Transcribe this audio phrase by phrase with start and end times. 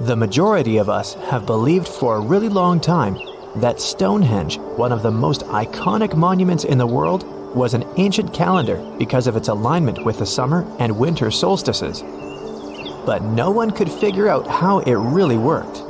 [0.00, 3.18] The majority of us have believed for a really long time
[3.56, 7.24] that Stonehenge, one of the most iconic monuments in the world,
[7.56, 12.02] was an ancient calendar because of its alignment with the summer and winter solstices.
[13.04, 15.82] But no one could figure out how it really worked.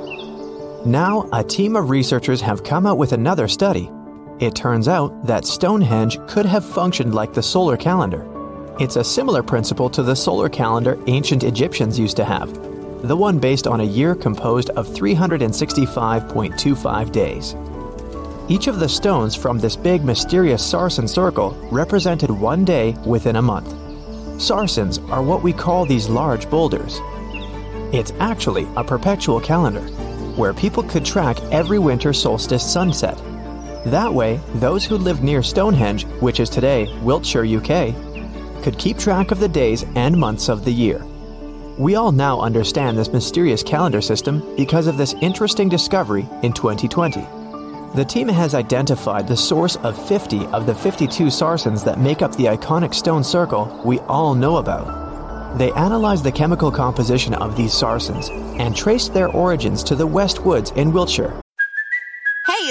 [0.87, 3.91] Now, a team of researchers have come out with another study.
[4.39, 8.27] It turns out that Stonehenge could have functioned like the solar calendar.
[8.81, 12.68] It's a similar principle to the solar calendar ancient Egyptians used to have,
[13.03, 17.55] the one based on a year composed of 365.25 days.
[18.49, 23.43] Each of the stones from this big mysterious sarsen circle represented one day within a
[23.43, 23.75] month.
[24.39, 27.01] Sarsens are what we call these large boulders.
[27.93, 29.83] It's actually a perpetual calendar,
[30.37, 33.19] where people could track every winter solstice sunset.
[33.87, 37.95] That way, those who lived near Stonehenge, which is today Wiltshire, UK,
[38.63, 41.05] could keep track of the days and months of the year.
[41.79, 47.21] We all now understand this mysterious calendar system because of this interesting discovery in 2020.
[47.95, 52.35] The team has identified the source of 50 of the 52 sarsens that make up
[52.35, 55.57] the iconic stone circle we all know about.
[55.57, 60.45] They analyzed the chemical composition of these sarsens and traced their origins to the West
[60.45, 61.41] Woods in Wiltshire.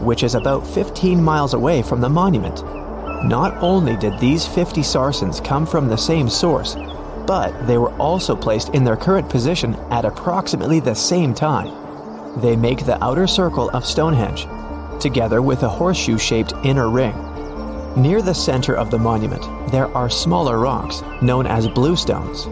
[0.00, 2.62] Which is about 15 miles away from the monument.
[3.24, 6.76] Not only did these 50 sarsens come from the same source,
[7.26, 12.40] but they were also placed in their current position at approximately the same time.
[12.40, 14.46] They make the outer circle of Stonehenge,
[15.00, 17.14] together with a horseshoe shaped inner ring.
[17.96, 22.46] Near the center of the monument, there are smaller rocks known as bluestones.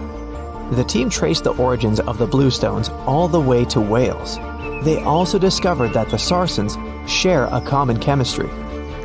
[0.76, 4.36] The team traced the origins of the bluestones all the way to Wales.
[4.84, 6.76] They also discovered that the sarsens
[7.08, 8.48] share a common chemistry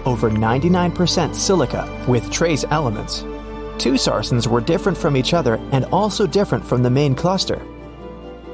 [0.06, 3.22] over 99% silica with trace elements.
[3.78, 7.62] Two sarsens were different from each other and also different from the main cluster.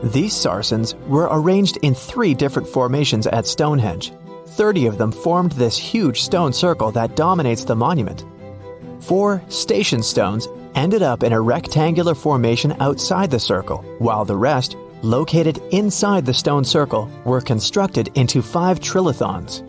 [0.03, 4.13] These sarsens were arranged in three different formations at Stonehenge.
[4.47, 8.25] 30 of them formed this huge stone circle that dominates the monument.
[9.01, 14.77] Four station stones ended up in a rectangular formation outside the circle, while the rest,
[15.01, 19.61] located inside the stone circle, were constructed into five trilithons.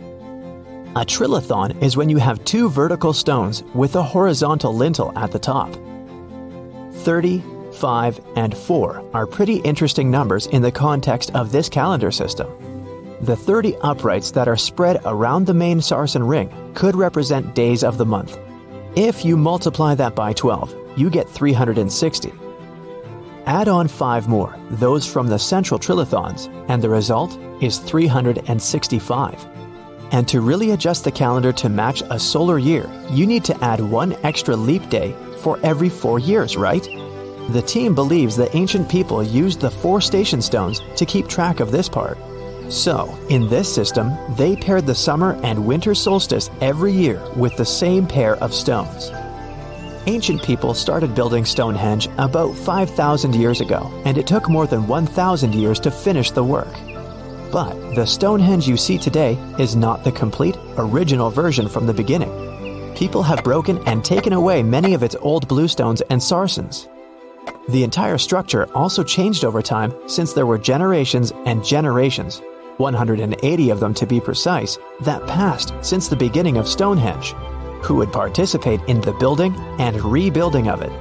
[0.96, 5.38] A trilithon is when you have two vertical stones with a horizontal lintel at the
[5.38, 5.72] top.
[7.04, 7.42] 30,
[7.72, 12.48] 5, and 4 are pretty interesting numbers in the context of this calendar system.
[13.20, 17.96] The 30 uprights that are spread around the main sarsen ring could represent days of
[17.96, 18.38] the month.
[18.96, 22.32] If you multiply that by 12, you get 360.
[23.46, 29.46] Add on 5 more, those from the central trilithons, and the result is 365.
[30.12, 33.80] And to really adjust the calendar to match a solar year, you need to add
[33.80, 36.82] one extra leap day for every four years, right?
[37.50, 41.72] The team believes that ancient people used the four station stones to keep track of
[41.72, 42.18] this part.
[42.68, 47.64] So, in this system, they paired the summer and winter solstice every year with the
[47.64, 49.10] same pair of stones.
[50.06, 55.55] Ancient people started building Stonehenge about 5,000 years ago, and it took more than 1,000
[55.55, 56.72] years to finish the work.
[57.53, 62.94] But the Stonehenge you see today is not the complete, original version from the beginning.
[62.94, 66.88] People have broken and taken away many of its old bluestones and sarsens.
[67.69, 72.41] The entire structure also changed over time since there were generations and generations,
[72.79, 77.35] 180 of them to be precise, that passed since the beginning of Stonehenge,
[77.82, 80.93] who would participate in the building and rebuilding of it.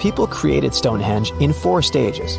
[0.00, 2.38] People created Stonehenge in four stages.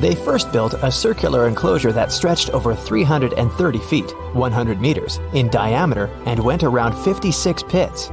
[0.00, 6.06] They first built a circular enclosure that stretched over 330 feet, 100 meters, in diameter
[6.26, 8.10] and went around 56 pits.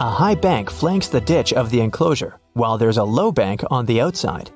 [0.00, 3.84] A high bank flanks the ditch of the enclosure, while there's a low bank on
[3.84, 4.50] the outside.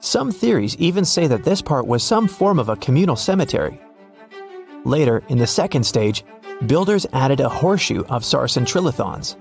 [0.00, 3.80] Some theories even say that this part was some form of a communal cemetery.
[4.84, 6.24] Later, in the second stage,
[6.66, 9.36] builders added a horseshoe of sarsen trilithons.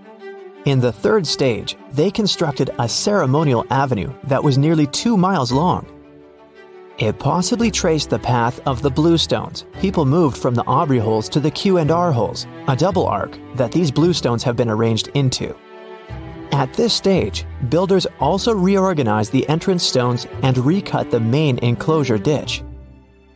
[0.66, 5.86] In the third stage, they constructed a ceremonial avenue that was nearly two miles long.
[7.00, 9.66] It possibly traced the path of the bluestones.
[9.80, 13.40] People moved from the Aubrey holes to the Q and R holes, a double arc
[13.56, 15.56] that these bluestones have been arranged into.
[16.52, 22.62] At this stage, builders also reorganized the entrance stones and recut the main enclosure ditch.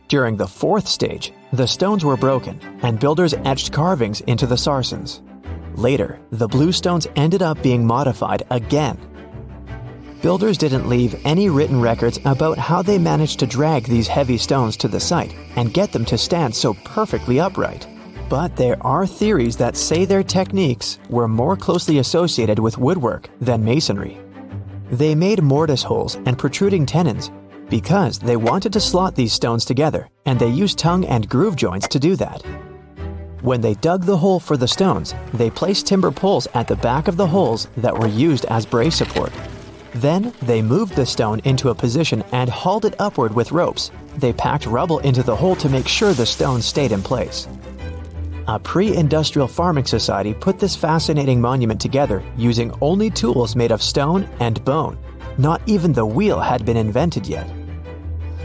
[0.08, 5.20] During the fourth stage, the stones were broken and builders etched carvings into the sarsens.
[5.74, 8.98] Later, the bluestones ended up being modified again.
[10.22, 14.76] Builders didn't leave any written records about how they managed to drag these heavy stones
[14.76, 17.88] to the site and get them to stand so perfectly upright.
[18.28, 23.64] But there are theories that say their techniques were more closely associated with woodwork than
[23.64, 24.20] masonry.
[24.90, 27.32] They made mortise holes and protruding tenons
[27.68, 31.88] because they wanted to slot these stones together, and they used tongue and groove joints
[31.88, 32.42] to do that.
[33.42, 37.06] When they dug the hole for the stones, they placed timber poles at the back
[37.06, 39.32] of the holes that were used as brace support.
[39.94, 43.90] Then they moved the stone into a position and hauled it upward with ropes.
[44.16, 47.46] They packed rubble into the hole to make sure the stone stayed in place.
[48.48, 53.82] A pre industrial farming society put this fascinating monument together using only tools made of
[53.82, 54.98] stone and bone
[55.38, 57.50] not even the wheel had been invented yet.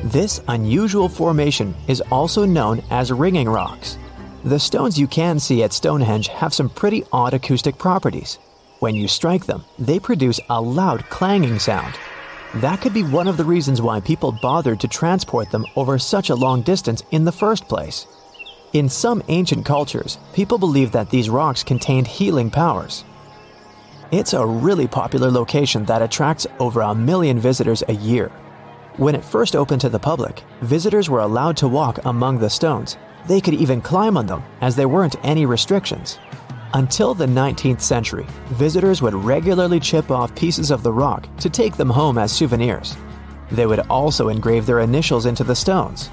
[0.03, 3.97] This unusual formation is also known as ringing rocks.
[4.43, 8.39] The stones you can see at Stonehenge have some pretty odd acoustic properties.
[8.79, 11.93] When you strike them, they produce a loud clanging sound.
[12.55, 16.31] That could be one of the reasons why people bothered to transport them over such
[16.31, 18.07] a long distance in the first place.
[18.73, 23.03] In some ancient cultures, people believed that these rocks contained healing powers.
[24.11, 28.27] It's a really popular location that attracts over a million visitors a year.
[28.97, 32.97] When it first opened to the public, visitors were allowed to walk among the stones.
[33.25, 36.19] They could even climb on them, as there weren't any restrictions.
[36.73, 41.77] Until the 19th century, visitors would regularly chip off pieces of the rock to take
[41.77, 42.97] them home as souvenirs.
[43.49, 46.09] They would also engrave their initials into the stones.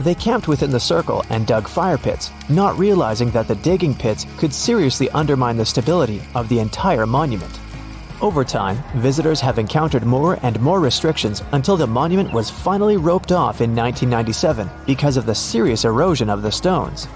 [0.00, 4.26] They camped within the circle and dug fire pits, not realizing that the digging pits
[4.38, 7.60] could seriously undermine the stability of the entire monument.
[8.22, 13.30] Over time, visitors have encountered more and more restrictions until the monument was finally roped
[13.30, 17.06] off in 1997 because of the serious erosion of the stones.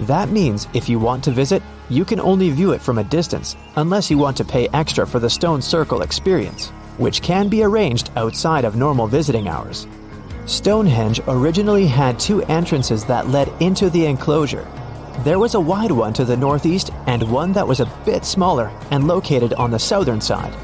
[0.00, 3.54] That means if you want to visit, you can only view it from a distance,
[3.76, 8.10] unless you want to pay extra for the stone circle experience, which can be arranged
[8.16, 9.86] outside of normal visiting hours.
[10.46, 14.66] Stonehenge originally had two entrances that led into the enclosure.
[15.20, 18.70] There was a wide one to the northeast and one that was a bit smaller
[18.90, 20.54] and located on the southern side.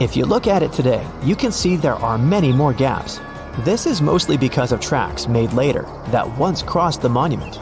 [0.00, 3.20] If you look at it today, you can see there are many more gaps.
[3.60, 7.58] This is mostly because of tracks made later that once crossed the monument.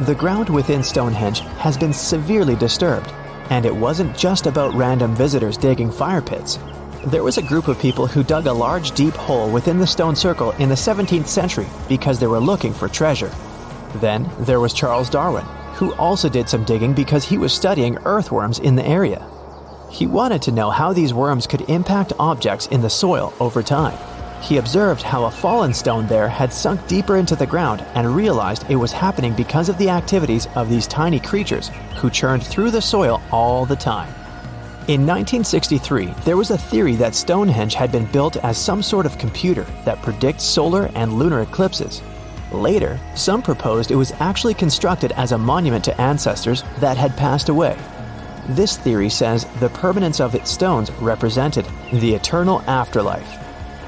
[0.00, 3.08] The ground within Stonehenge has been severely disturbed,
[3.50, 6.58] and it wasn't just about random visitors digging fire pits.
[7.06, 10.16] There was a group of people who dug a large deep hole within the stone
[10.16, 13.30] circle in the 17th century because they were looking for treasure.
[13.96, 18.58] Then there was Charles Darwin, who also did some digging because he was studying earthworms
[18.58, 19.28] in the area.
[19.90, 23.98] He wanted to know how these worms could impact objects in the soil over time.
[24.42, 28.64] He observed how a fallen stone there had sunk deeper into the ground and realized
[28.70, 32.80] it was happening because of the activities of these tiny creatures who churned through the
[32.80, 34.23] soil all the time.
[34.86, 39.16] In 1963, there was a theory that Stonehenge had been built as some sort of
[39.16, 42.02] computer that predicts solar and lunar eclipses.
[42.52, 47.48] Later, some proposed it was actually constructed as a monument to ancestors that had passed
[47.48, 47.78] away.
[48.50, 53.38] This theory says the permanence of its stones represented the eternal afterlife.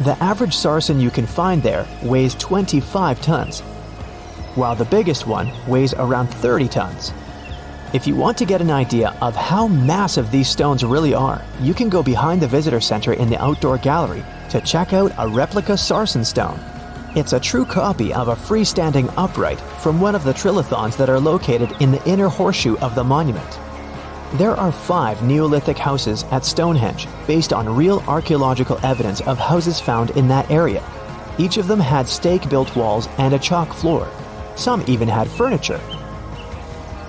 [0.01, 3.61] The average sarsen you can find there weighs 25 tons,
[4.55, 7.13] while the biggest one weighs around 30 tons.
[7.97, 11.73] If you want to get an idea of how massive these stones really are, you
[11.73, 15.79] can go behind the visitor center in the outdoor gallery to check out a replica
[15.79, 16.61] sarsen stone.
[17.15, 21.19] It's a true copy of a freestanding upright from one of the trilithons that are
[21.19, 23.59] located in the inner horseshoe of the monument.
[24.35, 30.11] There are five Neolithic houses at Stonehenge based on real archaeological evidence of houses found
[30.11, 30.85] in that area.
[31.39, 34.07] Each of them had stake built walls and a chalk floor.
[34.55, 35.81] Some even had furniture,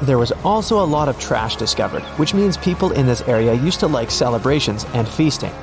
[0.01, 3.79] there was also a lot of trash discovered, which means people in this area used
[3.79, 5.53] to like celebrations and feasting.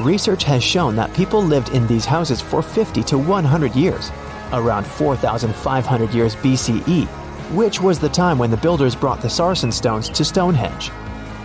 [0.00, 4.10] Research has shown that people lived in these houses for 50 to 100 years,
[4.52, 7.06] around 4,500 years BCE,
[7.54, 10.90] which was the time when the builders brought the sarsen stones to Stonehenge.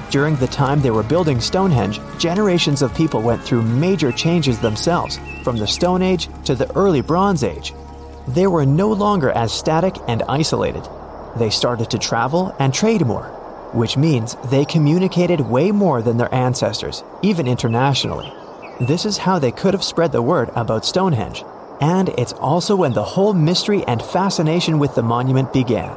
[0.10, 5.20] During the time they were building Stonehenge, generations of people went through major changes themselves,
[5.44, 7.74] from the Stone Age to the early Bronze Age.
[8.30, 10.88] They were no longer as static and isolated.
[11.38, 13.26] They started to travel and trade more,
[13.74, 18.32] which means they communicated way more than their ancestors, even internationally.
[18.80, 21.44] This is how they could have spread the word about Stonehenge,
[21.82, 25.96] and it's also when the whole mystery and fascination with the monument began.